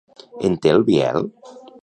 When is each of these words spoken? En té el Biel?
En 0.49 0.55
té 0.63 0.73
el 0.77 0.81
Biel? 0.89 1.31